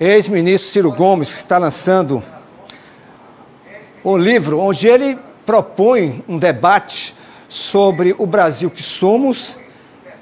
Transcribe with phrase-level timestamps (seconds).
[0.00, 2.22] ex-ministro Ciro Gomes, que está lançando
[4.04, 7.14] um livro onde ele propõe um debate
[7.48, 9.56] sobre o Brasil que somos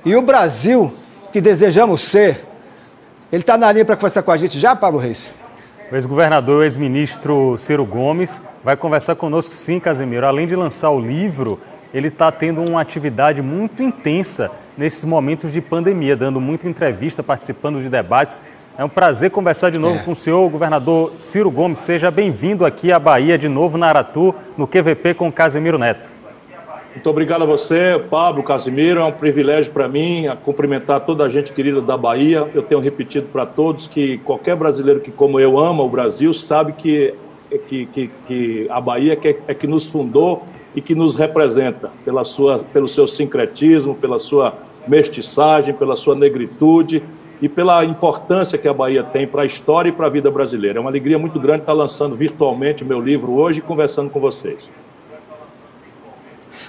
[0.04, 0.94] e o Brasil
[1.32, 2.44] que desejamos ser.
[3.30, 5.28] Ele está na linha para conversar com a gente já, Pablo Reis?
[5.90, 10.26] O ex-governador, ex-ministro Ciro Gomes vai conversar conosco sim, Casemiro.
[10.26, 11.60] Além de lançar o livro,
[11.92, 17.82] ele está tendo uma atividade muito intensa nesses momentos de pandemia, dando muita entrevista, participando
[17.82, 18.40] de debates.
[18.78, 20.02] É um prazer conversar de novo é.
[20.02, 21.78] com o senhor, governador Ciro Gomes.
[21.78, 26.10] Seja bem-vindo aqui à Bahia, de novo na Aratu, no QVP com Casemiro Neto.
[26.92, 29.00] Muito obrigado a você, Pablo, Casimiro.
[29.00, 32.50] É um privilégio para mim cumprimentar toda a gente querida da Bahia.
[32.54, 36.72] Eu tenho repetido para todos que qualquer brasileiro que, como eu, ama o Brasil, sabe
[36.74, 37.14] que,
[37.68, 41.90] que, que, que a Bahia é que, é que nos fundou e que nos representa
[42.04, 44.52] pela sua, pelo seu sincretismo, pela sua
[44.86, 47.02] mestiçagem, pela sua negritude
[47.40, 50.78] e pela importância que a Bahia tem para a história e para a vida brasileira.
[50.78, 54.20] É uma alegria muito grande estar lançando virtualmente o meu livro hoje e conversando com
[54.20, 54.70] vocês.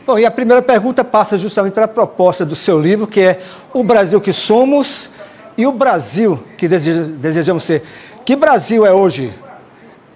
[0.05, 3.41] Bom, e a primeira pergunta passa justamente pela proposta do seu livro, que é
[3.73, 5.09] o Brasil que somos
[5.57, 7.83] e o Brasil que desejamos ser.
[8.23, 9.33] Que Brasil é hoje,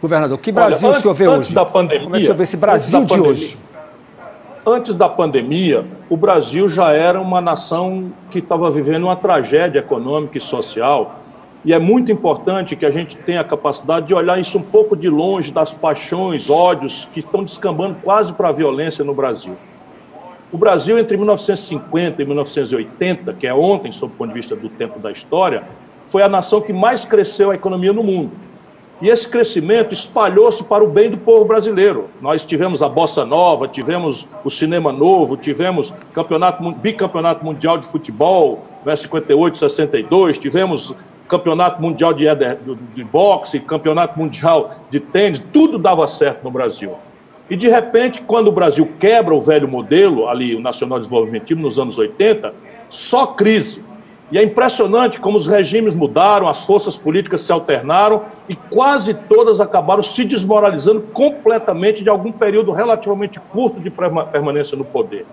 [0.02, 0.38] governador?
[0.38, 1.56] Que Brasil Olha, o senhor vê antes hoje?
[1.56, 3.58] Da pandemia, Como é que o senhor vê esse Brasil de pandemia, hoje?
[4.64, 10.38] Antes da pandemia, o Brasil já era uma nação que estava vivendo uma tragédia econômica
[10.38, 11.20] e social.
[11.66, 14.95] E é muito importante que a gente tenha a capacidade de olhar isso um pouco
[14.95, 19.58] de longe das paixões, ódios que estão descambando quase para a violência no Brasil.
[20.52, 24.70] O Brasil, entre 1950 e 1980, que é ontem, sob o ponto de vista do
[24.70, 25.64] tempo da história,
[26.06, 28.32] foi a nação que mais cresceu a economia no mundo.
[29.02, 32.08] E esse crescimento espalhou-se para o bem do povo brasileiro.
[32.22, 38.64] Nós tivemos a Bossa Nova, tivemos o Cinema Novo, tivemos campeonato, bicampeonato mundial de futebol,
[38.86, 40.96] né, 58, 62, tivemos
[41.28, 42.26] campeonato mundial de,
[42.94, 46.94] de, boxe, campeonato mundial de tênis, tudo dava certo no Brasil.
[47.50, 51.80] E, de repente, quando o Brasil quebra o velho modelo, ali, o Nacional Desenvolvimentismo, nos
[51.80, 52.54] anos 80,
[52.90, 53.84] só crise.
[54.31, 59.59] E é impressionante como os regimes mudaram, as forças políticas se alternaram e quase todas
[59.59, 65.25] acabaram se desmoralizando completamente de algum período relativamente curto de permanência no poder.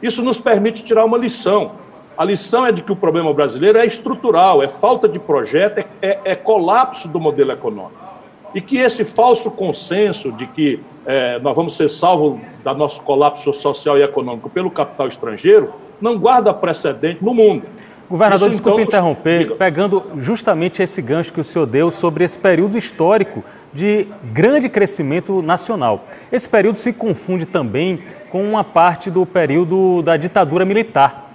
[0.00, 1.72] Isso nos permite tirar uma lição.
[2.16, 5.84] A lição é de que o problema brasileiro é estrutural, é falta de projeto, é,
[6.00, 8.06] é, é colapso do modelo econômico.
[8.54, 13.52] E que esse falso consenso de que é, nós vamos ser salvos do nosso colapso
[13.52, 17.64] social e econômico pelo capital estrangeiro não guarda precedente no mundo.
[18.08, 19.56] Governador, Isso, desculpe então, interromper, diga.
[19.56, 25.42] pegando justamente esse gancho que o senhor deu sobre esse período histórico de grande crescimento
[25.42, 26.04] nacional.
[26.30, 28.00] Esse período se confunde também
[28.30, 31.32] com uma parte do período da ditadura militar,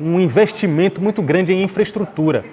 [0.00, 2.44] um investimento muito grande em infraestrutura.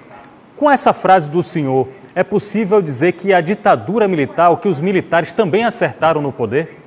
[0.56, 4.80] Com essa frase do senhor, é possível dizer que a ditadura militar, ou que os
[4.80, 6.78] militares também acertaram no poder?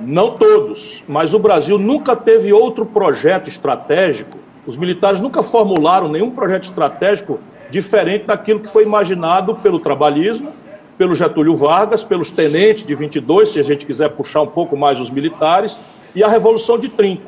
[0.00, 6.30] Não todos, mas o Brasil nunca teve outro projeto estratégico os militares nunca formularam nenhum
[6.30, 7.40] projeto estratégico
[7.70, 10.52] diferente daquilo que foi imaginado pelo trabalhismo,
[10.96, 15.00] pelo Getúlio Vargas, pelos tenentes de 22, se a gente quiser puxar um pouco mais
[15.00, 15.76] os militares,
[16.14, 17.22] e a Revolução de 30.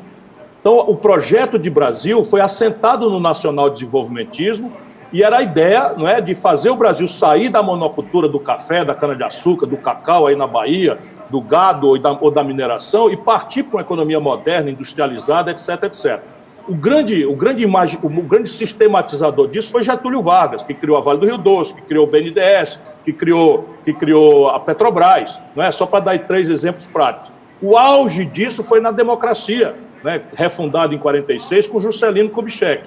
[0.61, 4.71] Então, o projeto de Brasil foi assentado no nacional desenvolvimentismo
[5.11, 8.85] e era a ideia não é, de fazer o Brasil sair da monocultura do café,
[8.85, 10.97] da cana-de-açúcar, do cacau aí na Bahia,
[11.29, 15.83] do gado ou da, ou da mineração e partir para uma economia moderna, industrializada, etc,
[15.83, 16.34] etc
[16.67, 21.01] o grande, o grande imagem, o grande sistematizador disso foi Getúlio Vargas, que criou a
[21.01, 25.63] Vale do Rio Doce, que criou o BNDES, que criou, que criou a Petrobras, não
[25.63, 25.71] é?
[25.71, 27.31] Só para dar três exemplos práticos.
[27.61, 30.21] O auge disso foi na democracia, né?
[30.35, 32.83] refundado em 46 com Juscelino Kubitschek.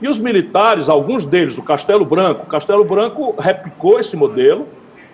[0.00, 4.66] E os militares, alguns deles, o Castelo Branco, o Castelo Branco replicou esse modelo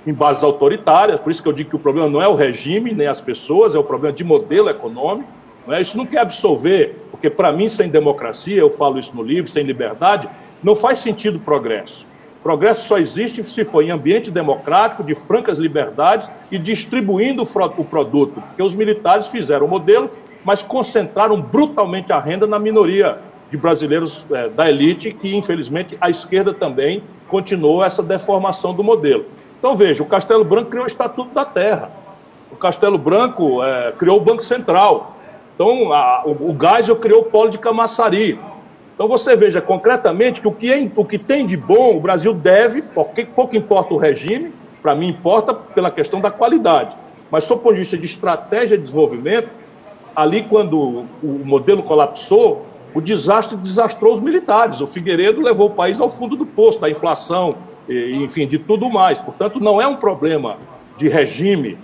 [0.06, 2.94] em bases autoritárias, por isso que eu digo que o problema não é o regime
[2.94, 5.28] nem as pessoas, é o problema de modelo econômico.
[5.68, 5.82] Não é?
[5.82, 9.62] Isso não quer absolver porque, para mim, sem democracia, eu falo isso no livro, sem
[9.62, 10.26] liberdade,
[10.62, 12.06] não faz sentido progresso.
[12.42, 18.40] Progresso só existe se for em ambiente democrático, de francas liberdades e distribuindo o produto.
[18.40, 20.10] Porque os militares fizeram o modelo,
[20.42, 23.18] mas concentraram brutalmente a renda na minoria
[23.50, 29.26] de brasileiros é, da elite, que, infelizmente, a esquerda também continuou essa deformação do modelo.
[29.58, 31.90] Então, veja, o Castelo Branco criou o Estatuto da Terra.
[32.50, 35.17] O Castelo Branco é, criou o Banco Central.
[35.58, 38.38] Então, a, o, o Geisel criou o polo de Camaçari.
[38.94, 42.32] Então, você veja concretamente que o que, é, o que tem de bom o Brasil
[42.32, 46.96] deve, porque pouco importa o regime, para mim importa pela questão da qualidade.
[47.28, 49.48] Mas, sob o ponto de vista de estratégia de desenvolvimento,
[50.14, 52.64] ali quando o modelo colapsou,
[52.94, 54.80] o desastre desastrou os militares.
[54.80, 57.56] O Figueiredo levou o país ao fundo do poço, da inflação,
[57.88, 59.18] enfim, de tudo mais.
[59.18, 60.56] Portanto, não é um problema
[60.96, 61.76] de regime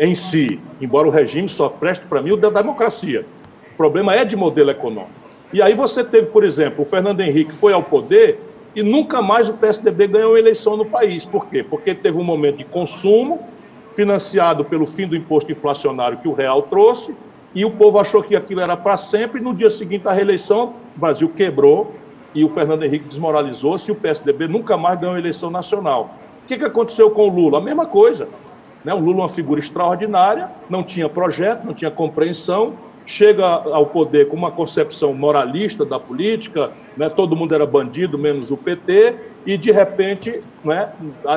[0.00, 3.26] em si, embora o regime só preste para mim o da democracia.
[3.74, 5.20] O problema é de modelo econômico.
[5.52, 8.40] E aí você teve, por exemplo, o Fernando Henrique foi ao poder
[8.74, 11.26] e nunca mais o PSDB ganhou eleição no país.
[11.26, 11.62] Por quê?
[11.62, 13.46] Porque teve um momento de consumo
[13.92, 17.14] financiado pelo fim do imposto inflacionário que o real trouxe,
[17.54, 20.74] e o povo achou que aquilo era para sempre, e no dia seguinte da reeleição,
[20.96, 21.92] o Brasil quebrou
[22.32, 26.14] e o Fernando Henrique desmoralizou-se e o PSDB nunca mais ganhou eleição nacional.
[26.44, 27.58] O que, que aconteceu com o Lula?
[27.58, 28.28] A mesma coisa.
[28.84, 28.94] Né?
[28.94, 32.74] O Lula é uma figura extraordinária, não tinha projeto, não tinha compreensão,
[33.06, 37.08] chega ao poder com uma concepção moralista da política, né?
[37.08, 40.90] todo mundo era bandido, menos o PT, e de repente né?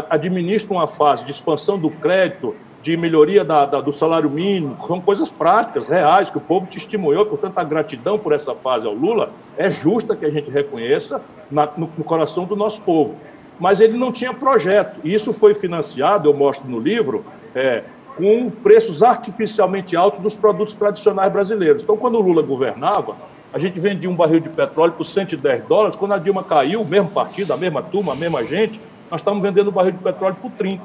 [0.09, 4.99] administra uma fase de expansão do crédito, de melhoria da, da, do salário mínimo, são
[4.99, 9.31] coisas práticas, reais, que o povo testemunhou, portanto, a gratidão por essa fase ao Lula
[9.57, 13.15] é justa que a gente reconheça na, no, no, coração do nosso povo.
[13.59, 17.23] Mas ele não tinha projeto, e isso foi financiado, eu mostro no livro,
[17.55, 17.83] é,
[18.15, 21.83] com preços artificialmente altos dos produtos tradicionais brasileiros.
[21.83, 23.15] Então, quando o Lula governava,
[23.53, 26.85] a gente vendia um barril de petróleo por 110 dólares, quando a Dilma caiu, o
[26.85, 28.79] mesmo partido, a mesma turma, a mesma gente,
[29.09, 30.81] nós estávamos vendendo o barril de petróleo por 30.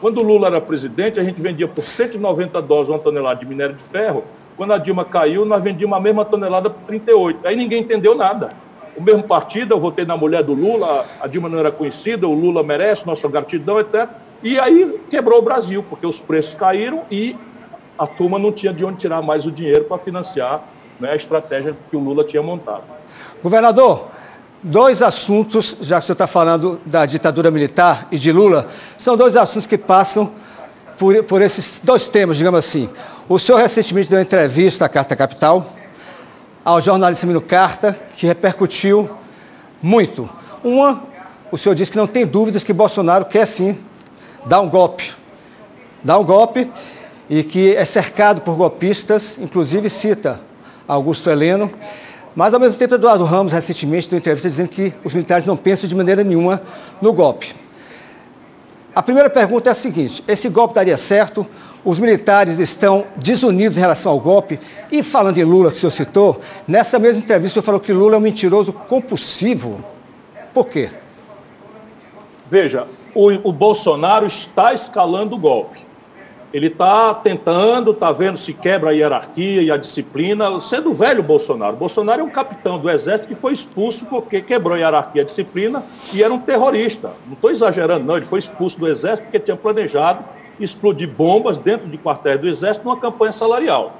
[0.00, 3.74] Quando o Lula era presidente, a gente vendia por 190 dólares uma tonelada de minério
[3.74, 4.24] de ferro.
[4.56, 7.46] Quando a Dilma caiu, nós vendíamos a mesma tonelada por 38.
[7.46, 8.50] Aí ninguém entendeu nada.
[9.02, 12.32] O mesmo partido, eu votei na mulher do Lula, a Dilma não era conhecida, o
[12.32, 14.08] Lula merece nossa gratidão, etc.
[14.44, 17.36] E aí quebrou o Brasil, porque os preços caíram e
[17.98, 20.62] a turma não tinha de onde tirar mais o dinheiro para financiar
[21.00, 22.84] né, a estratégia que o Lula tinha montado.
[23.42, 24.06] Governador,
[24.64, 29.16] Dois assuntos, já que o senhor está falando da ditadura militar e de Lula, são
[29.16, 30.30] dois assuntos que passam
[30.96, 32.88] por, por esses dois temas, digamos assim.
[33.28, 35.66] O senhor recentemente deu uma entrevista à Carta Capital,
[36.64, 39.10] ao jornalista Mino Carta, que repercutiu
[39.82, 40.28] muito.
[40.62, 41.02] Uma,
[41.50, 43.78] o senhor disse que não tem dúvidas que Bolsonaro quer sim
[44.46, 45.12] dar um golpe.
[46.02, 46.70] Dar um golpe
[47.28, 50.40] e que é cercado por golpistas, inclusive cita
[50.86, 51.70] Augusto Heleno.
[52.34, 55.88] Mas, ao mesmo tempo, Eduardo Ramos, recentemente, deu entrevista dizendo que os militares não pensam
[55.88, 56.62] de maneira nenhuma
[57.00, 57.54] no golpe.
[58.94, 61.46] A primeira pergunta é a seguinte: esse golpe daria certo?
[61.84, 64.60] Os militares estão desunidos em relação ao golpe?
[64.90, 67.92] E falando em Lula, que o senhor citou, nessa mesma entrevista o senhor falou que
[67.92, 69.84] Lula é um mentiroso compulsivo.
[70.54, 70.90] Por quê?
[72.48, 75.80] Veja, o, o Bolsonaro está escalando o golpe.
[76.52, 81.22] Ele está tentando, está vendo se quebra a hierarquia e a disciplina, sendo o velho
[81.22, 81.76] Bolsonaro.
[81.76, 85.26] Bolsonaro é um capitão do exército que foi expulso porque quebrou a hierarquia e a
[85.26, 85.82] disciplina
[86.12, 87.12] e era um terrorista.
[87.26, 88.16] Não estou exagerando, não.
[88.18, 90.22] Ele foi expulso do exército porque tinha planejado
[90.60, 93.94] explodir bombas dentro de quartéis do exército numa campanha salarial.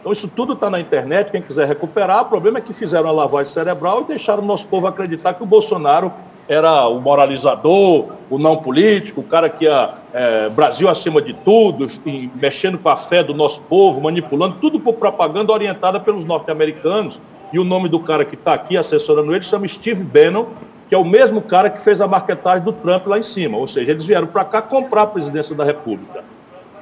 [0.00, 2.22] Então isso tudo está na internet, quem quiser recuperar.
[2.22, 5.42] O problema é que fizeram a lavagem cerebral e deixaram o nosso povo acreditar que
[5.42, 6.12] o Bolsonaro
[6.46, 11.88] era o moralizador, o não político, o cara que ia é, Brasil acima de tudo,
[12.34, 17.18] mexendo com a fé do nosso povo, manipulando, tudo por propaganda orientada pelos norte-americanos.
[17.52, 20.46] E o nome do cara que está aqui assessorando ele chama Steve Bannon,
[20.88, 23.56] que é o mesmo cara que fez a marketagem do Trump lá em cima.
[23.56, 26.24] Ou seja, eles vieram para cá comprar a presidência da República.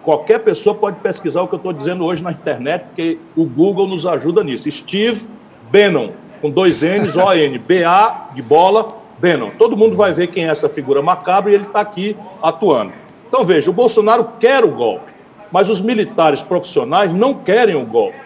[0.03, 3.87] Qualquer pessoa pode pesquisar o que eu estou dizendo hoje na internet, porque o Google
[3.87, 4.71] nos ajuda nisso.
[4.71, 5.29] Steve
[5.71, 6.11] Bannon,
[6.41, 9.51] com dois N's, O-N, B-A de bola, Bannon.
[9.57, 12.93] Todo mundo vai ver quem é essa figura macabra e ele está aqui atuando.
[13.29, 15.13] Então veja, o Bolsonaro quer o golpe,
[15.53, 18.19] mas os militares profissionais não querem o golpe.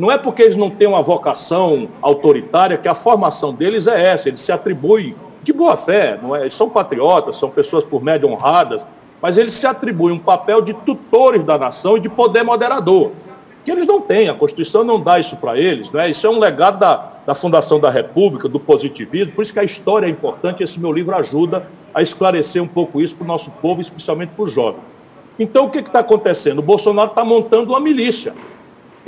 [0.00, 4.28] Não é porque eles não têm uma vocação autoritária que a formação deles é essa,
[4.28, 6.40] eles se atribuem de boa fé, não é?
[6.40, 8.86] eles são patriotas, são pessoas por média honradas,
[9.20, 13.10] mas eles se atribuem um papel de tutores da nação e de poder moderador,
[13.62, 16.08] que eles não têm, a Constituição não dá isso para eles, não é?
[16.08, 19.64] isso é um legado da, da fundação da República, do positivismo, por isso que a
[19.64, 23.50] história é importante, esse meu livro ajuda a esclarecer um pouco isso para o nosso
[23.50, 24.80] povo, especialmente para os jovens.
[25.38, 26.60] Então, o que está acontecendo?
[26.60, 28.32] O Bolsonaro está montando uma milícia.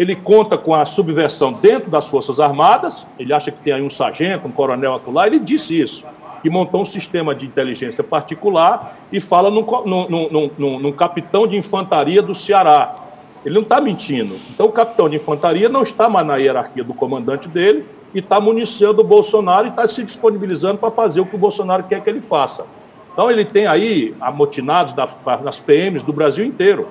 [0.02, 3.88] Ele conta com a subversão dentro das Forças Armadas, ele acha que tem aí um
[3.88, 6.04] sargento, um coronel acolá, ele disse isso,
[6.42, 11.56] que montou um sistema de inteligência particular e fala num, num, num, num capitão de
[11.56, 12.96] infantaria do Ceará.
[13.44, 14.34] Ele não está mentindo.
[14.50, 18.40] Então, o capitão de infantaria não está mais na hierarquia do comandante dele, e está
[18.40, 22.10] municiando o Bolsonaro e está se disponibilizando para fazer o que o Bolsonaro quer que
[22.10, 22.66] ele faça.
[23.12, 24.94] Então ele tem aí amotinados
[25.42, 26.88] nas PMs do Brasil inteiro.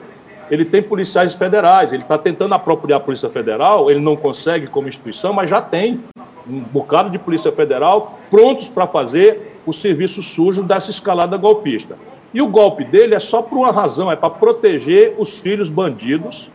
[0.51, 4.89] Ele tem policiais federais, ele está tentando apropriar a Polícia Federal, ele não consegue como
[4.89, 6.03] instituição, mas já tem
[6.46, 11.98] um bocado de Polícia Federal prontos para fazer o serviço sujo dessa escalada golpista.
[12.34, 16.51] E o golpe dele é só por uma razão, é para proteger os filhos bandidos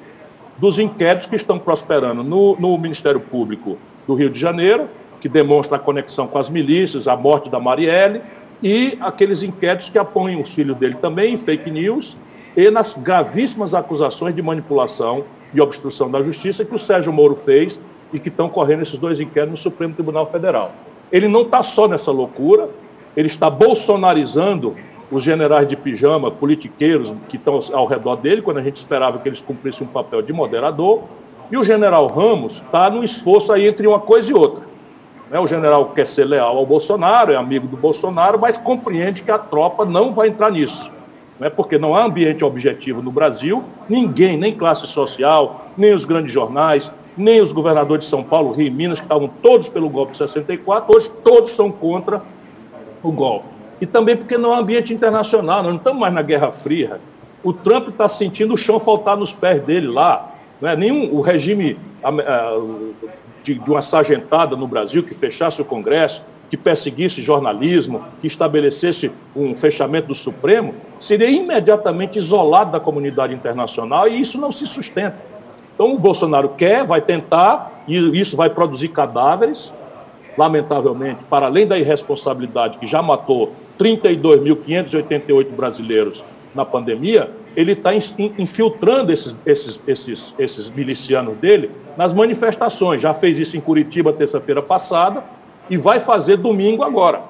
[0.59, 4.91] dos inquéritos que estão prosperando no, no Ministério Público do Rio de Janeiro,
[5.23, 8.21] que demonstra a conexão com as milícias, a morte da Marielle,
[8.63, 12.17] e aqueles inquéritos que apoiam os filhos dele também em fake news
[12.57, 17.79] e nas gravíssimas acusações de manipulação e obstrução da justiça que o Sérgio Moro fez
[18.13, 20.73] e que estão correndo esses dois inquéritos no Supremo Tribunal Federal.
[21.13, 22.71] Ele não está só nessa loucura,
[23.17, 24.75] ele está bolsonarizando
[25.11, 29.29] os generais de pijama, politiqueiros que estão ao redor dele, quando a gente esperava que
[29.29, 31.03] eles cumprissem um papel de moderador,
[31.51, 34.65] e o general Ramos está no esforço aí entre uma coisa e outra.
[35.31, 35.39] Né?
[35.39, 39.39] O general quer ser leal ao Bolsonaro, é amigo do Bolsonaro, mas compreende que a
[39.39, 40.91] tropa não vai entrar nisso.
[41.39, 41.51] Né?
[41.51, 46.91] Porque não há ambiente objetivo no Brasil, ninguém, nem classe social, nem os grandes jornais,
[47.17, 50.19] nem os governadores de São Paulo, Rio e Minas, que estavam todos pelo golpe de
[50.19, 52.23] 64, hoje todos são contra
[53.03, 53.49] o golpe.
[53.81, 57.01] E também porque não há ambiente internacional, nós não estamos mais na Guerra Fria.
[57.43, 60.33] O Trump está sentindo o chão faltar nos pés dele lá.
[60.61, 60.77] Não é?
[60.77, 61.79] Nenhum o regime
[63.43, 69.11] de, de uma sargentada no Brasil que fechasse o Congresso, que perseguisse jornalismo, que estabelecesse
[69.35, 75.17] um fechamento do Supremo, seria imediatamente isolado da comunidade internacional e isso não se sustenta.
[75.75, 79.73] Então o Bolsonaro quer, vai tentar, e isso vai produzir cadáveres,
[80.39, 86.25] lamentavelmente, para além da irresponsabilidade que já matou 32.588 brasileiros
[86.55, 93.01] na pandemia, ele está infiltrando esses, esses, esses, esses milicianos dele nas manifestações.
[93.01, 95.25] Já fez isso em Curitiba terça-feira passada
[95.69, 97.21] e vai fazer domingo agora.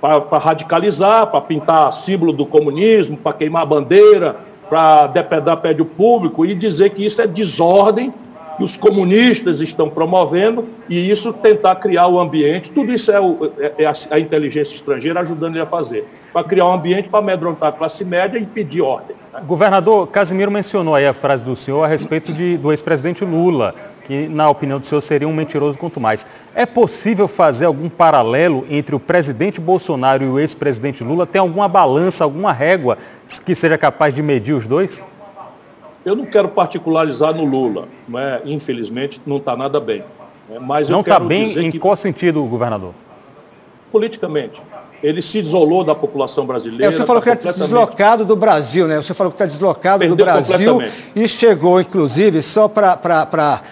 [0.00, 4.36] Para radicalizar, para pintar símbolo do comunismo, para queimar a bandeira,
[4.68, 8.12] para depredar prédio público e dizer que isso é desordem
[8.56, 13.52] que os comunistas estão promovendo e isso tentar criar o ambiente, tudo isso é, o,
[13.58, 17.18] é, é a, a, inteligência estrangeira ajudando ele a fazer, para criar um ambiente para
[17.18, 19.14] amedrontar a classe média e pedir ordem.
[19.46, 23.74] Governador, Casimiro mencionou aí a frase do senhor a respeito de, do ex-presidente Lula,
[24.06, 26.26] que na opinião do senhor seria um mentiroso quanto mais.
[26.54, 31.26] É possível fazer algum paralelo entre o presidente Bolsonaro e o ex-presidente Lula?
[31.26, 32.96] Tem alguma balança, alguma régua
[33.44, 35.04] que seja capaz de medir os dois?
[36.04, 38.40] Eu não quero particularizar no Lula, não é?
[38.44, 40.04] infelizmente não está nada bem.
[40.48, 40.58] Né?
[40.60, 42.94] Mas não está bem em que, qual sentido, governador?
[43.90, 44.62] Politicamente.
[45.02, 46.86] Ele se isolou da população brasileira.
[46.86, 48.96] É, você falou tá que é deslocado do Brasil, né?
[48.96, 50.82] Você falou que está deslocado Perdeu do Brasil
[51.14, 53.62] e chegou, inclusive, só para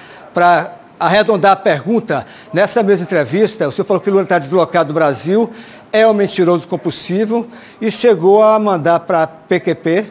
[0.98, 5.50] arredondar a pergunta, nessa mesma entrevista, você falou que o Lula está deslocado do Brasil,
[5.92, 7.46] é um mentiroso compulsivo
[7.80, 10.10] e chegou a mandar para a PQP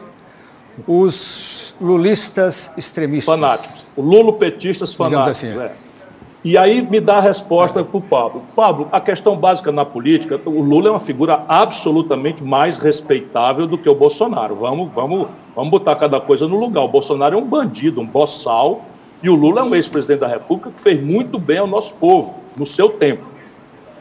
[0.86, 3.34] os lulistas extremistas.
[3.34, 3.84] Fanáticos.
[3.96, 5.44] O lulopetistas fanáticos.
[5.44, 5.58] Assim.
[5.58, 5.72] É.
[6.44, 8.42] E aí me dá a resposta para o Pablo.
[8.54, 13.78] Pablo, a questão básica na política, o Lula é uma figura absolutamente mais respeitável do
[13.78, 14.56] que o Bolsonaro.
[14.56, 16.82] Vamos, vamos, vamos botar cada coisa no lugar.
[16.82, 18.82] O Bolsonaro é um bandido, um boçal,
[19.24, 22.34] e o Lula é um ex-presidente da República que fez muito bem ao nosso povo,
[22.54, 23.24] no seu tempo.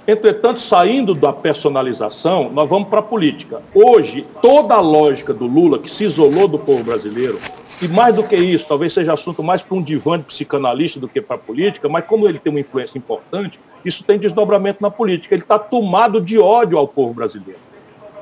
[0.05, 3.61] Entretanto, saindo da personalização, nós vamos para a política.
[3.73, 7.39] Hoje, toda a lógica do Lula, que se isolou do povo brasileiro,
[7.81, 11.07] e mais do que isso, talvez seja assunto mais para um divã de psicanalista do
[11.07, 14.91] que para a política, mas como ele tem uma influência importante, isso tem desdobramento na
[14.91, 15.33] política.
[15.33, 17.59] Ele está tomado de ódio ao povo brasileiro.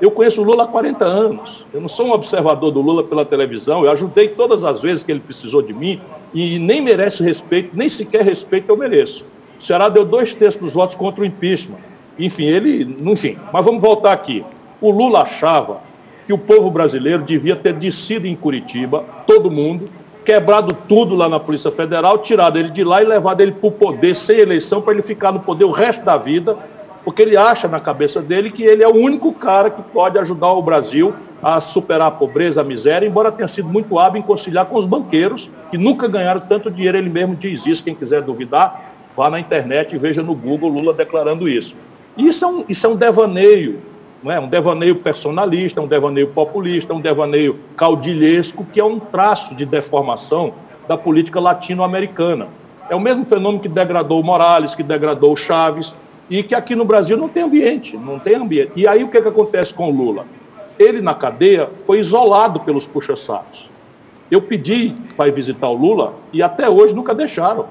[0.02, 1.64] Eu conheço o Lula há 40 anos.
[1.72, 3.84] Eu não sou um observador do Lula pela televisão.
[3.84, 6.00] Eu ajudei todas as vezes que ele precisou de mim
[6.34, 9.24] e nem merece respeito, nem sequer respeito eu mereço.
[9.60, 11.78] O Ceará deu dois terços dos votos contra o impeachment.
[12.18, 12.96] Enfim, ele.
[13.00, 14.44] Enfim, mas vamos voltar aqui.
[14.80, 15.80] O Lula achava
[16.26, 19.84] que o povo brasileiro devia ter descido em Curitiba, todo mundo,
[20.24, 23.70] quebrado tudo lá na Polícia Federal, tirado ele de lá e levado ele para o
[23.70, 26.58] poder sem eleição, para ele ficar no poder o resto da vida,
[27.04, 30.52] porque ele acha na cabeça dele que ele é o único cara que pode ajudar
[30.52, 34.66] o Brasil a superar a pobreza, a miséria, embora tenha sido muito hábil em conciliar
[34.66, 38.92] com os banqueiros, que nunca ganharam tanto dinheiro, ele mesmo diz isso, quem quiser duvidar,
[39.16, 41.74] vá na internet e veja no Google Lula declarando isso.
[42.16, 43.80] Isso é um, isso é um devaneio
[44.22, 44.38] não é?
[44.38, 50.54] um devaneio personalista, um devaneio populista, um devaneio caudilhesco, que é um traço de deformação
[50.86, 52.48] da política latino-americana.
[52.88, 55.92] É o mesmo fenômeno que degradou Morales, que degradou Chaves,
[56.38, 58.72] e que aqui no Brasil não tem ambiente, não tem ambiente.
[58.74, 60.24] E aí o que, é que acontece com o Lula?
[60.78, 63.70] Ele, na cadeia, foi isolado pelos puxa-sacos.
[64.30, 67.66] Eu pedi para ir visitar o Lula e até hoje nunca deixaram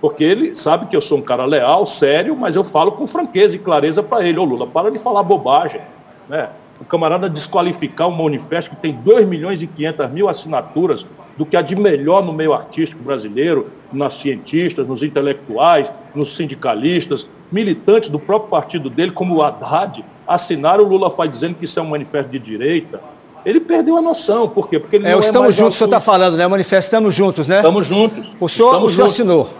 [0.00, 3.54] porque ele sabe que eu sou um cara leal, sério, mas eu falo com franqueza
[3.54, 5.80] e clareza para ele, ô Lula, para de falar bobagem.
[6.28, 6.48] Né?
[6.80, 11.56] O camarada desqualificar um manifesto que tem 2 milhões e 500 mil assinaturas do que
[11.56, 18.18] há de melhor no meio artístico brasileiro, nas cientistas, nos intelectuais, nos sindicalistas, militantes do
[18.18, 21.88] próprio partido dele, como o Haddad, assinaram o Lula faz dizendo que isso é um
[21.88, 23.00] manifesto de direita.
[23.44, 24.48] Ele perdeu a noção.
[24.48, 24.78] Por quê?
[24.78, 26.46] Porque ele é, não é estamos juntos, o senhor está falando, né?
[26.46, 27.56] Manifestamos juntos, né?
[27.56, 28.28] Estamos juntos.
[28.38, 29.50] O senhor, estamos o senhor assinou.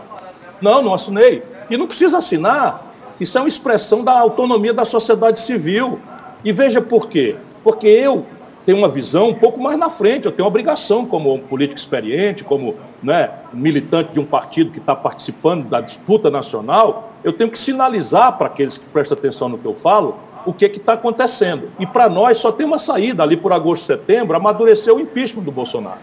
[0.60, 1.42] Não, não assinei.
[1.68, 2.92] E não precisa assinar.
[3.18, 5.98] Isso é uma expressão da autonomia da sociedade civil.
[6.44, 7.36] E veja por quê.
[7.64, 8.24] Porque eu
[8.64, 12.44] tenho uma visão um pouco mais na frente, eu tenho obrigação como um político experiente,
[12.44, 17.58] como né, militante de um partido que está participando da disputa nacional, eu tenho que
[17.58, 21.70] sinalizar para aqueles que prestam atenção no que eu falo o que está acontecendo.
[21.78, 25.52] E para nós só tem uma saída, ali por agosto, setembro, amadurecer o impeachment do
[25.52, 26.00] Bolsonaro.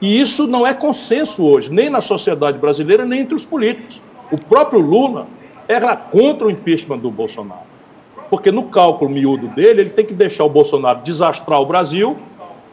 [0.00, 4.00] E isso não é consenso hoje, nem na sociedade brasileira, nem entre os políticos.
[4.32, 5.28] O próprio Lula
[5.68, 7.71] era contra o impeachment do Bolsonaro.
[8.32, 12.16] Porque no cálculo miúdo dele, ele tem que deixar o Bolsonaro desastrar o Brasil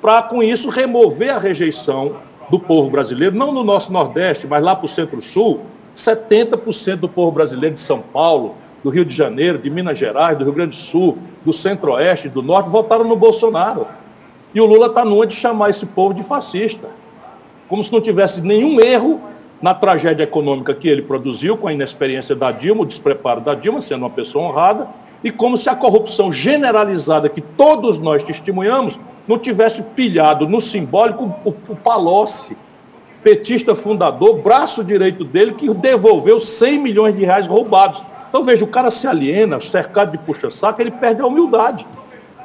[0.02, 2.16] para, com isso, remover a rejeição
[2.50, 5.60] do povo brasileiro, não no nosso Nordeste, mas lá para o Centro-Sul,
[5.94, 10.46] 70% do povo brasileiro de São Paulo, do Rio de Janeiro, de Minas Gerais, do
[10.46, 13.86] Rio Grande do Sul, do Centro-Oeste, do Norte, votaram no Bolsonaro.
[14.56, 16.88] E o Lula está numa de chamar esse povo de fascista.
[17.68, 19.20] Como se não tivesse nenhum erro
[19.62, 23.82] na tragédia econômica que ele produziu, com a inexperiência da Dilma, o despreparo da Dilma,
[23.82, 24.88] sendo uma pessoa honrada,
[25.24, 31.36] e como se a corrupção generalizada que todos nós testemunhamos não tivesse pilhado no simbólico
[31.46, 32.58] o, o Palocci,
[33.22, 38.02] petista fundador, braço direito dele, que devolveu 100 milhões de reais roubados.
[38.30, 41.86] Então, veja, o cara se aliena, cercado de puxa-saco, ele perde a humildade.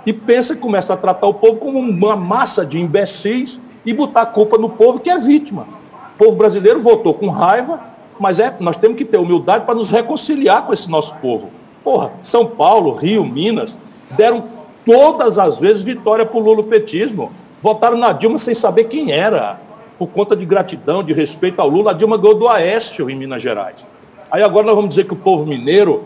[0.05, 4.23] E pensa que começa a tratar o povo como uma massa de imbecis e botar
[4.23, 5.67] a culpa no povo que é vítima.
[6.15, 7.81] O povo brasileiro votou com raiva,
[8.19, 11.51] mas é, nós temos que ter humildade para nos reconciliar com esse nosso povo.
[11.85, 13.79] Porra, São Paulo, Rio, Minas,
[14.17, 14.45] deram
[14.87, 17.31] todas as vezes vitória para o lulopetismo.
[17.63, 19.61] Votaram na Dilma sem saber quem era.
[19.99, 23.43] Por conta de gratidão, de respeito ao Lula, a Dilma ganhou do Aécio em Minas
[23.43, 23.87] Gerais.
[24.31, 26.05] Aí agora nós vamos dizer que o povo mineiro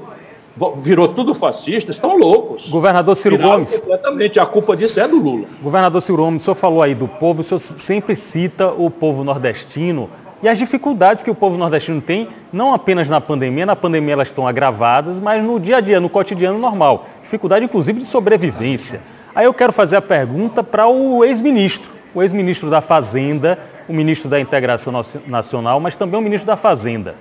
[0.76, 2.68] virou tudo fascista, estão loucos.
[2.68, 3.80] Governador Ciro Viraram Gomes.
[3.80, 5.46] Completamente, a culpa disso é do Lula.
[5.62, 9.24] Governador Ciro Gomes, o senhor falou aí do povo, o senhor sempre cita o povo
[9.24, 10.10] nordestino
[10.42, 14.28] e as dificuldades que o povo nordestino tem, não apenas na pandemia, na pandemia elas
[14.28, 17.06] estão agravadas, mas no dia a dia, no cotidiano normal.
[17.22, 19.00] Dificuldade, inclusive, de sobrevivência.
[19.34, 24.28] Aí eu quero fazer a pergunta para o ex-ministro, o ex-ministro da Fazenda, o ministro
[24.28, 24.92] da Integração
[25.26, 27.14] Nacional, mas também o ministro da Fazenda.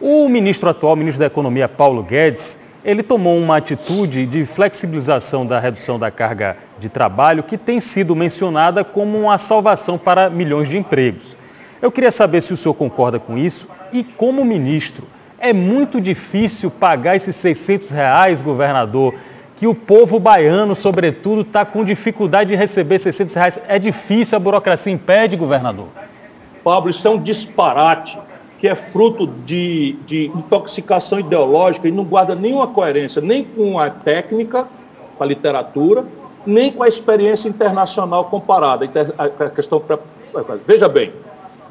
[0.00, 5.44] O ministro atual, o ministro da Economia, Paulo Guedes, ele tomou uma atitude de flexibilização
[5.44, 10.68] da redução da carga de trabalho que tem sido mencionada como uma salvação para milhões
[10.68, 11.36] de empregos.
[11.80, 15.06] Eu queria saber se o senhor concorda com isso e, como ministro,
[15.38, 19.14] é muito difícil pagar esses 600 reais, governador,
[19.54, 23.60] que o povo baiano, sobretudo, está com dificuldade de receber 600 reais.
[23.68, 25.86] É difícil, a burocracia impede, governador.
[26.64, 28.18] Pablo, isso é um disparate
[28.58, 33.88] que é fruto de, de intoxicação ideológica e não guarda nenhuma coerência, nem com a
[33.88, 34.66] técnica,
[35.16, 36.04] com a literatura,
[36.44, 38.88] nem com a experiência internacional comparada.
[39.16, 39.80] A questão
[40.66, 41.12] Veja bem,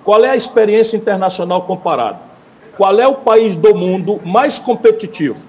[0.08, 2.20] qual é a experiência internacional comparada?
[2.78, 5.43] Qual é o país do mundo mais competitivo?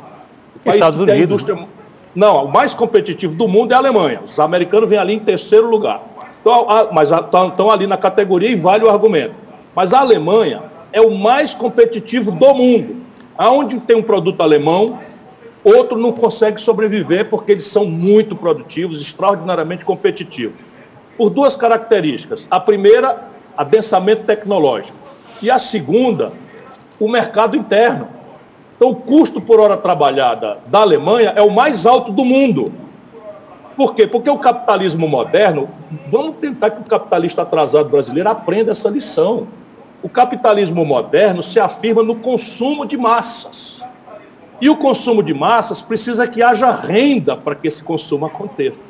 [0.67, 1.23] Estados Unidos.
[1.23, 1.69] Indústria...
[2.13, 4.21] Não, o mais competitivo do mundo é a Alemanha.
[4.27, 6.03] Os americanos vêm ali em terceiro lugar.
[6.41, 9.35] Então, mas estão ali na categoria e vale o argumento.
[9.77, 12.97] Mas a Alemanha é o mais competitivo do mundo.
[13.39, 14.99] Aonde tem um produto alemão,
[15.63, 20.57] outro não consegue sobreviver porque eles são muito produtivos, extraordinariamente competitivos.
[21.17, 22.49] Por duas características.
[22.51, 23.28] A primeira,
[23.59, 24.97] adensamento tecnológico.
[25.43, 26.33] E a segunda,
[27.01, 28.07] o mercado interno.
[28.77, 32.73] Então, o custo por hora trabalhada da Alemanha é o mais alto do mundo.
[33.77, 34.07] Por quê?
[34.07, 35.69] Porque o capitalismo moderno,
[36.09, 39.49] vamos tentar que o capitalista atrasado brasileiro aprenda essa lição.
[40.03, 43.81] O capitalismo moderno se afirma no consumo de massas.
[44.61, 48.85] E o consumo de massas precisa que haja renda para que esse consumo aconteça.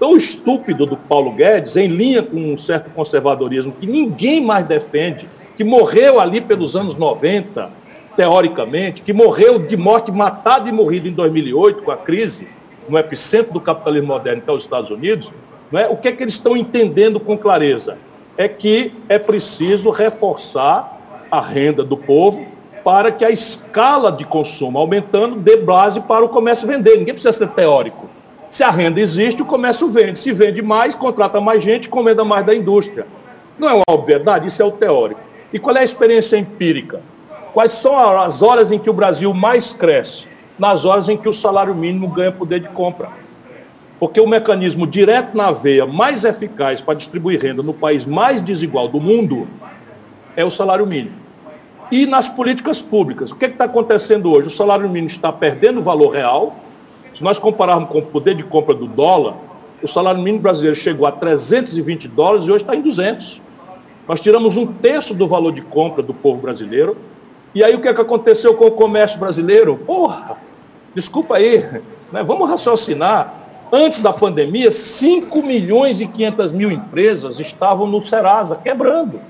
[0.00, 4.64] Então, o estúpido do Paulo Guedes, em linha com um certo conservadorismo que ninguém mais
[4.64, 7.70] defende, que morreu ali pelos anos 90,
[8.16, 12.48] teoricamente, que morreu de morte matado e morrido em 2008 com a crise,
[12.88, 15.30] no epicentro do capitalismo moderno, que é os Estados Unidos,
[15.70, 15.86] não é?
[15.86, 17.98] o que é que eles estão entendendo com clareza?
[18.40, 20.98] é que é preciso reforçar
[21.30, 22.46] a renda do povo
[22.82, 26.96] para que a escala de consumo aumentando dê base para o comércio vender.
[26.96, 28.08] Ninguém precisa ser teórico.
[28.50, 30.18] Se a renda existe, o comércio vende.
[30.18, 33.06] Se vende mais, contrata mais gente, comenda mais da indústria.
[33.56, 35.20] Não é uma verdade, isso é o teórico.
[35.52, 37.00] E qual é a experiência empírica?
[37.54, 40.26] Quais são as horas em que o Brasil mais cresce?
[40.58, 43.08] Nas horas em que o salário mínimo ganha poder de compra.
[44.00, 48.88] Porque o mecanismo direto na veia mais eficaz para distribuir renda no país mais desigual
[48.88, 49.46] do mundo
[50.36, 51.16] é o salário mínimo.
[51.90, 54.48] E nas políticas públicas, o que é está acontecendo hoje?
[54.48, 56.56] O salário mínimo está perdendo valor real.
[57.20, 59.34] Se nós compararmos com o poder de compra do dólar,
[59.82, 63.38] o salário mínimo brasileiro chegou a 320 dólares e hoje está em 200.
[64.08, 66.96] Nós tiramos um terço do valor de compra do povo brasileiro.
[67.54, 69.76] E aí o que, é que aconteceu com o comércio brasileiro?
[69.76, 70.38] Porra,
[70.94, 71.58] desculpa aí,
[72.10, 72.22] né?
[72.22, 73.34] vamos raciocinar
[73.70, 79.20] Antes da pandemia, 5 milhões e 500 mil empresas estavam no Serasa, quebrando.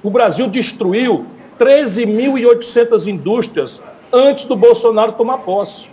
[0.00, 1.26] O Brasil destruiu
[1.58, 5.90] 13.800 indústrias antes do Bolsonaro tomar posse.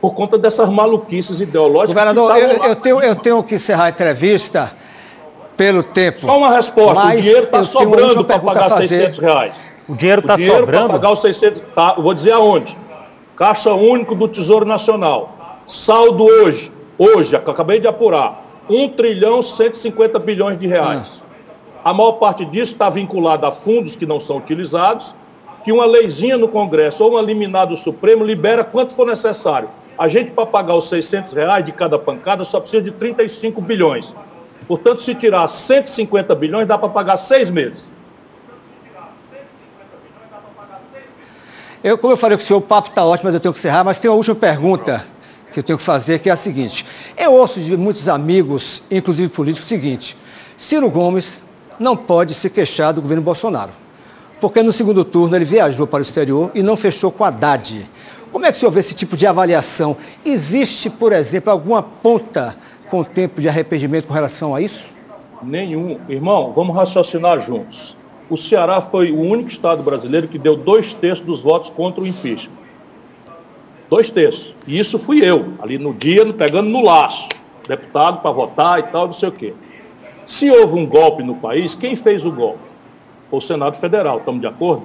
[0.00, 1.88] Por conta dessas maluquices ideológicas.
[1.88, 4.72] Governador, eu, eu, tenho, eu tenho que encerrar a entrevista
[5.56, 6.20] pelo tempo.
[6.20, 7.04] Só uma resposta.
[7.04, 9.58] O dinheiro está sobrando para pagar 600 reais.
[9.88, 10.88] O dinheiro está sobrando?
[10.88, 11.60] para pagar os 600.
[11.74, 12.76] Tá, vou dizer aonde.
[13.34, 15.62] Caixa Único do Tesouro Nacional.
[15.66, 21.22] Saldo hoje, hoje, acabei de apurar, 1 trilhão 150 bilhões de reais.
[21.84, 25.14] A maior parte disso está vinculada a fundos que não são utilizados,
[25.64, 29.68] que uma leizinha no Congresso ou um eliminado Supremo libera quanto for necessário.
[29.98, 34.14] A gente, para pagar os 600 reais de cada pancada, só precisa de 35 bilhões.
[34.68, 37.90] Portanto, se tirar 150 bilhões, dá para pagar seis meses.
[41.82, 43.58] Eu, como eu falei com o senhor, o papo está ótimo, mas eu tenho que
[43.58, 43.82] encerrar.
[43.82, 45.04] Mas tem uma última pergunta
[45.52, 46.84] que eu tenho que fazer, que é a seguinte.
[47.16, 50.16] Eu ouço de muitos amigos, inclusive políticos, o seguinte.
[50.56, 51.40] Ciro Gomes
[51.78, 53.72] não pode se queixar do governo Bolsonaro.
[54.40, 57.88] Porque no segundo turno ele viajou para o exterior e não fechou com a Haddad.
[58.32, 59.96] Como é que o senhor vê esse tipo de avaliação?
[60.24, 62.56] Existe, por exemplo, alguma ponta
[62.90, 64.86] com tempo de arrependimento com relação a isso?
[65.42, 65.98] Nenhum.
[66.08, 67.96] Irmão, vamos raciocinar juntos.
[68.28, 72.06] O Ceará foi o único estado brasileiro que deu dois terços dos votos contra o
[72.06, 72.58] impeachment.
[73.88, 74.54] Dois terços.
[74.66, 77.28] E isso fui eu, ali no dia, pegando no laço.
[77.66, 79.54] Deputado para votar e tal, não sei o quê.
[80.26, 82.60] Se houve um golpe no país, quem fez o golpe?
[83.30, 84.84] O Senado Federal, estamos de acordo?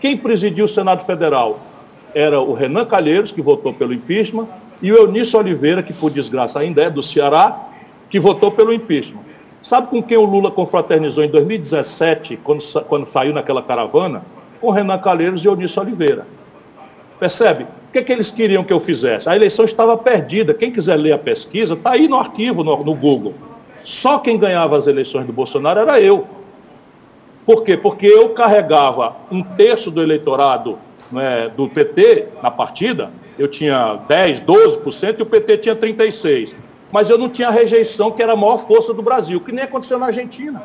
[0.00, 1.58] Quem presidiu o Senado Federal?
[2.14, 4.46] Era o Renan Calheiros, que votou pelo impeachment,
[4.80, 7.68] e o Eunício Oliveira, que por desgraça ainda é do Ceará,
[8.08, 9.22] que votou pelo impeachment.
[9.62, 14.22] Sabe com quem o Lula confraternizou em 2017, quando, quando saiu naquela caravana?
[14.60, 16.26] Com Renan Calheiros e Eunício Oliveira.
[17.18, 17.64] Percebe?
[17.64, 19.28] O que, é que eles queriam que eu fizesse?
[19.28, 20.54] A eleição estava perdida.
[20.54, 23.34] Quem quiser ler a pesquisa, está aí no arquivo, no, no Google.
[23.82, 26.26] Só quem ganhava as eleições do Bolsonaro era eu.
[27.46, 27.76] Por quê?
[27.76, 30.78] Porque eu carregava um terço do eleitorado
[31.10, 36.54] né, do PT na partida, eu tinha 10, 12% e o PT tinha 36%.
[36.90, 39.64] Mas eu não tinha a rejeição, que era a maior força do Brasil, que nem
[39.64, 40.62] aconteceu na Argentina.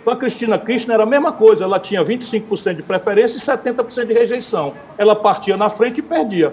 [0.00, 4.06] Então a Cristina Kirchner era a mesma coisa, ela tinha 25% de preferência e 70%
[4.06, 4.72] de rejeição.
[4.98, 6.52] Ela partia na frente e perdia.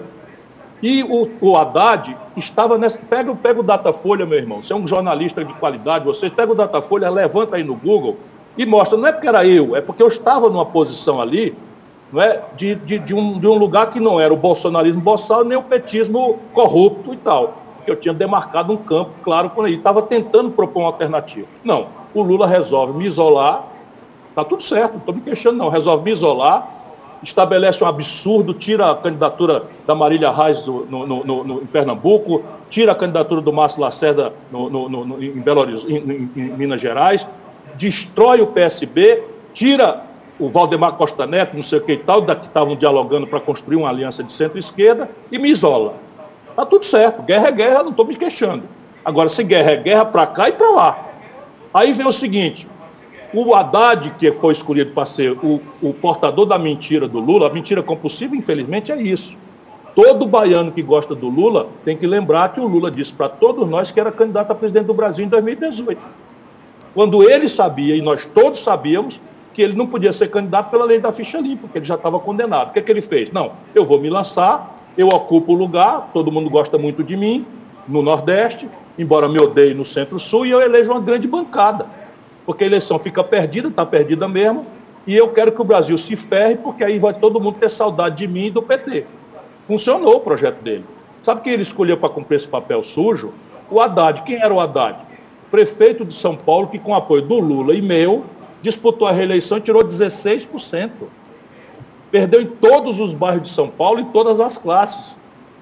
[0.82, 2.98] E o, o Haddad estava nessa.
[2.98, 4.62] Pega, pega o Datafolha, meu irmão.
[4.62, 8.16] Você é um jornalista de qualidade, você pega o Datafolha, levanta aí no Google
[8.56, 8.96] e mostra.
[8.96, 11.54] Não é porque era eu, é porque eu estava numa posição ali
[12.12, 15.44] não é, de, de, de, um, de um lugar que não era o bolsonarismo boçal,
[15.44, 17.54] nem o petismo corrupto e tal.
[17.86, 19.74] Eu tinha demarcado um campo claro por aí.
[19.74, 21.46] Estava tentando propor uma alternativa.
[21.64, 23.64] Não, o Lula resolve me isolar.
[24.28, 25.68] Está tudo certo, não estou me queixando, não.
[25.68, 26.80] Resolve me isolar
[27.22, 32.42] estabelece um absurdo, tira a candidatura da Marília Reis no, no, no, no, em Pernambuco,
[32.68, 34.32] tira a candidatura do Márcio Lacerda
[35.20, 37.26] em, Belo Horizonte, em, em, Minas Gerais,
[37.74, 40.02] destrói o PSB, tira
[40.40, 43.76] o Valdemar Costa Neto, não sei o que e tal, que estavam dialogando para construir
[43.76, 45.94] uma aliança de centro-esquerda, e me isola.
[46.48, 48.62] Está tudo certo, guerra é guerra, não estou me queixando.
[49.04, 51.06] Agora, se guerra é guerra, para cá e para lá.
[51.72, 52.66] Aí vem o seguinte,
[53.32, 57.50] o Haddad, que foi escolhido para ser o, o portador da mentira do Lula, a
[57.50, 59.36] mentira compulsiva, infelizmente, é isso.
[59.94, 63.68] Todo baiano que gosta do Lula tem que lembrar que o Lula disse para todos
[63.68, 66.00] nós que era candidato a presidente do Brasil em 2018.
[66.94, 69.20] Quando ele sabia, e nós todos sabíamos,
[69.54, 72.18] que ele não podia ser candidato pela lei da ficha limpa, porque ele já estava
[72.18, 72.70] condenado.
[72.70, 73.30] O que, é que ele fez?
[73.32, 77.46] Não, eu vou me lançar, eu ocupo o lugar, todo mundo gosta muito de mim,
[77.88, 82.00] no Nordeste, embora me odeie no Centro-Sul, e eu elejo uma grande bancada
[82.50, 84.66] porque a eleição fica perdida, está perdida mesmo,
[85.06, 88.16] e eu quero que o Brasil se ferre, porque aí vai todo mundo ter saudade
[88.16, 89.06] de mim e do PT.
[89.68, 90.84] Funcionou o projeto dele.
[91.22, 93.32] Sabe quem ele escolheu para cumprir esse papel sujo?
[93.70, 94.22] O Haddad.
[94.22, 94.98] Quem era o Haddad?
[95.48, 98.24] Prefeito de São Paulo, que com apoio do Lula e meu,
[98.62, 100.90] disputou a reeleição e tirou 16%.
[102.10, 105.18] Perdeu em todos os bairros de São Paulo, em todas as classes.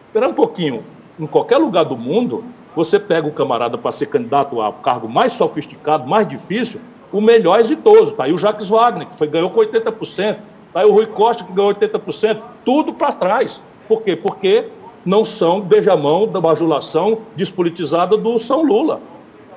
[0.06, 0.82] Espera um pouquinho.
[1.18, 5.32] Em qualquer lugar do mundo, você pega o camarada para ser candidato ao cargo mais
[5.32, 6.80] sofisticado, mais difícil,
[7.12, 8.12] o melhor exitoso.
[8.12, 10.38] Está aí o Jacques Wagner, que foi, ganhou com 80%.
[10.68, 12.40] Está aí o Rui Costa, que ganhou 80%.
[12.64, 13.60] Tudo para trás.
[13.86, 14.14] Por quê?
[14.14, 14.66] Porque
[15.04, 19.00] não são beijamão da bajulação despolitizada do São Lula.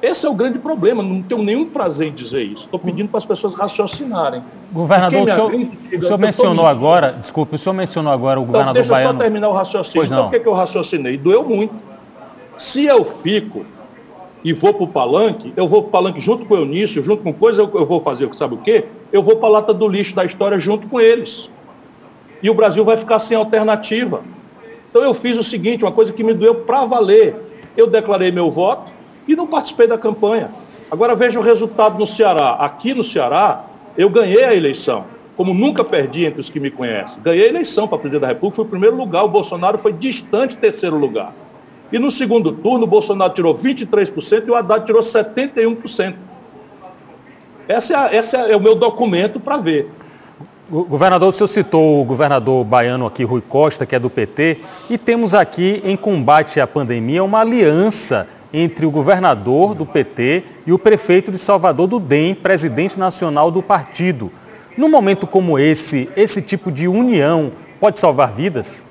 [0.01, 2.65] Esse é o grande problema, não tenho nenhum prazer em dizer isso.
[2.65, 4.41] Estou pedindo para as pessoas raciocinarem.
[4.71, 8.81] Governador, o senhor, o senhor mencionou agora, desculpe, o senhor mencionou agora o governador então,
[8.81, 9.19] deixa baiano...
[9.19, 10.05] Deixa eu só terminar o raciocínio.
[10.05, 11.17] Então, por que, que eu raciocinei?
[11.17, 11.75] Doeu muito.
[12.57, 13.63] Se eu fico
[14.43, 17.21] e vou para o palanque, eu vou para o palanque junto com o Eunício, junto
[17.21, 18.85] com coisa, eu, vou fazer, sabe o quê?
[19.13, 21.47] Eu vou para a lata do lixo da história junto com eles.
[22.41, 24.23] E o Brasil vai ficar sem alternativa.
[24.89, 27.35] Então eu fiz o seguinte, uma coisa que me doeu para valer.
[27.77, 28.91] Eu declarei meu voto
[29.33, 30.51] e não participei da campanha.
[30.89, 32.51] Agora veja o resultado no Ceará.
[32.59, 33.65] Aqui no Ceará,
[33.97, 35.05] eu ganhei a eleição,
[35.37, 37.21] como nunca perdi entre os que me conhecem.
[37.23, 40.57] Ganhei a eleição para presidente da República, foi o primeiro lugar, o Bolsonaro foi distante
[40.57, 41.33] terceiro lugar.
[41.91, 46.15] E no segundo turno, o Bolsonaro tirou 23% e o Haddad tirou 71%.
[47.67, 49.89] Esse é, esse é o meu documento para ver.
[50.69, 54.97] Governador, o senhor citou o governador baiano aqui, Rui Costa, que é do PT, e
[54.97, 60.79] temos aqui, em combate à pandemia, uma aliança entre o governador do PT e o
[60.79, 64.31] prefeito de Salvador do DEM, presidente nacional do partido.
[64.77, 68.85] Num momento como esse, esse tipo de união pode salvar vidas?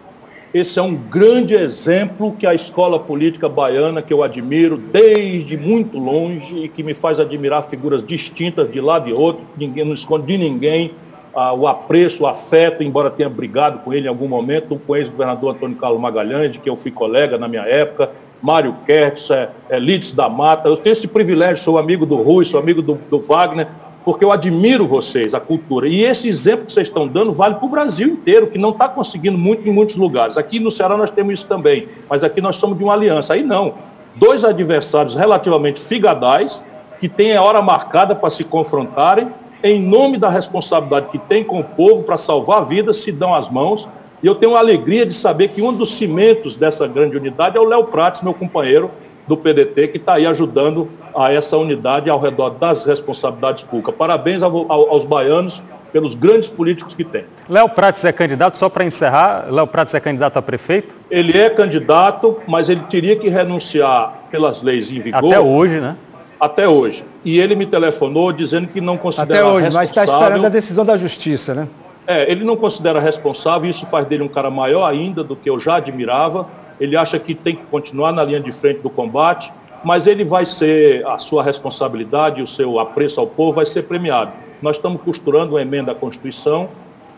[0.52, 5.96] Esse é um grande exemplo que a escola política baiana, que eu admiro desde muito
[5.96, 10.26] longe e que me faz admirar figuras distintas de lado e outro, ninguém não esconde
[10.26, 10.92] de ninguém
[11.32, 14.96] ah, o apreço, o afeto, embora tenha brigado com ele em algum momento, com o
[14.96, 18.10] ex-governador Antônio Carlos Magalhães, de que eu fui colega na minha época,
[18.42, 20.68] Mário Kertz, é, é, Lides da Mata.
[20.68, 23.68] Eu tenho esse privilégio, sou amigo do Rui, sou amigo do, do Wagner,
[24.04, 25.86] porque eu admiro vocês, a cultura.
[25.86, 28.88] E esse exemplo que vocês estão dando vale para o Brasil inteiro, que não está
[28.88, 30.36] conseguindo muito em muitos lugares.
[30.36, 33.34] Aqui no Ceará nós temos isso também, mas aqui nós somos de uma aliança.
[33.34, 33.74] Aí não.
[34.16, 36.62] Dois adversários relativamente figadais,
[36.98, 39.28] que têm a hora marcada para se confrontarem,
[39.62, 43.50] em nome da responsabilidade que tem com o povo para salvar vidas, se dão as
[43.50, 43.86] mãos
[44.22, 47.60] e eu tenho a alegria de saber que um dos cimentos dessa grande unidade é
[47.60, 48.90] o Léo Prates, meu companheiro
[49.26, 53.94] do PDT, que está aí ajudando a essa unidade ao redor das responsabilidades públicas.
[53.96, 57.24] Parabéns aos baianos pelos grandes políticos que tem.
[57.48, 61.00] Léo Prates é candidato, só para encerrar, Léo Prates é candidato a prefeito?
[61.10, 65.18] Ele é candidato, mas ele teria que renunciar pelas leis em vigor.
[65.18, 65.96] Até hoje, né?
[66.38, 67.04] Até hoje.
[67.24, 70.84] E ele me telefonou dizendo que não considera Até hoje, mas está esperando a decisão
[70.84, 71.68] da justiça, né?
[72.10, 75.60] É, ele não considera responsável, isso faz dele um cara maior ainda do que eu
[75.60, 76.44] já admirava.
[76.80, 79.52] Ele acha que tem que continuar na linha de frente do combate,
[79.84, 84.32] mas ele vai ser, a sua responsabilidade, o seu apreço ao povo vai ser premiado.
[84.60, 86.68] Nós estamos costurando uma emenda à Constituição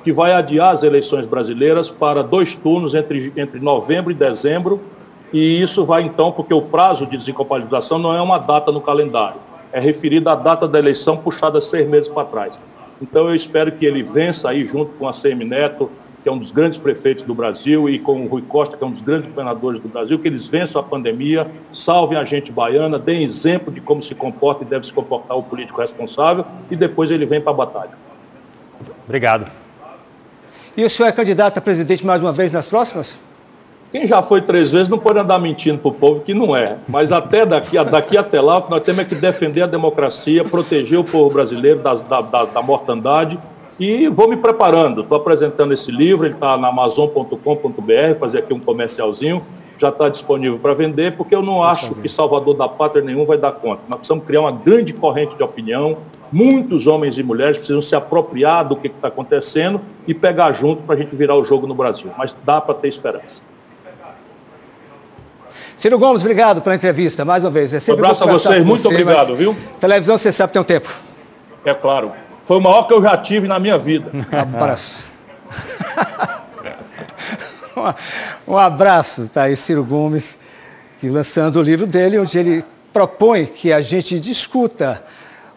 [0.05, 4.79] que vai adiar as eleições brasileiras para dois turnos entre, entre novembro e dezembro,
[5.33, 9.41] e isso vai então, porque o prazo de desincompatibilização não é uma data no calendário,
[9.73, 12.72] é referido à data da eleição puxada seis meses para trás.
[13.03, 15.91] Então eu espero que ele vença aí junto com a CM Neto,
[16.23, 18.87] que é um dos grandes prefeitos do Brasil, e com o Rui Costa, que é
[18.87, 22.97] um dos grandes governadores do Brasil, que eles vençam a pandemia, salvem a gente baiana,
[22.97, 27.11] deem exemplo de como se comporta e deve se comportar o político responsável, e depois
[27.11, 27.91] ele vem para a batalha.
[29.05, 29.51] Obrigado.
[30.77, 33.19] E o senhor é candidato a presidente mais uma vez nas próximas?
[33.93, 36.79] Quem já foi três vezes não pode andar mentindo para o povo que não é.
[36.89, 40.43] Mas até daqui, daqui até lá, o que nós temos é que defender a democracia,
[40.43, 43.39] proteger o povo brasileiro da, da, da mortandade.
[43.79, 45.03] E vou me preparando.
[45.03, 49.45] Estou apresentando esse livro, ele está na amazon.com.br, fazer aqui um comercialzinho.
[49.79, 53.37] Já está disponível para vender, porque eu não acho que Salvador da Pátria nenhum vai
[53.37, 53.83] dar conta.
[53.89, 55.99] Nós precisamos criar uma grande corrente de opinião.
[56.31, 60.95] Muitos homens e mulheres precisam se apropriar do que está acontecendo e pegar junto para
[60.95, 62.11] a gente virar o jogo no Brasil.
[62.17, 63.52] Mas dá para ter esperança.
[65.83, 67.75] Ciro Gomes, obrigado pela entrevista, mais uma vez.
[67.75, 69.57] É um abraço a vocês, muito você, obrigado, viu?
[69.81, 70.89] Televisão, você sabe, tem um tempo.
[71.65, 72.13] É claro.
[72.45, 74.09] Foi o maior que eu já tive na minha vida.
[74.33, 75.11] Um abraço.
[78.47, 80.37] um abraço, tá aí, Ciro Gomes,
[81.01, 85.03] que lançando o livro dele, onde ele propõe que a gente discuta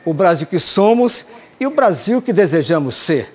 [0.04, 1.24] o Brasil que somos
[1.60, 3.32] e o Brasil que desejamos ser.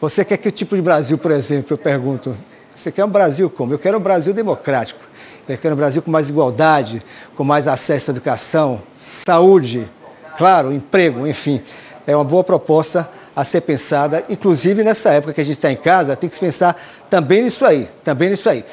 [0.00, 2.36] Você quer que tipo de Brasil, por exemplo, eu pergunto?
[2.76, 3.74] Você quer um Brasil como?
[3.74, 5.00] Eu quero um Brasil democrático.
[5.46, 7.02] Quero um Brasil com mais igualdade,
[7.36, 9.88] com mais acesso à educação, saúde,
[10.36, 11.62] claro, emprego, enfim.
[12.06, 15.76] É uma boa proposta a ser pensada, inclusive nessa época que a gente está em
[15.76, 16.74] casa, tem que se pensar
[17.10, 18.64] também nisso aí, também nisso aí.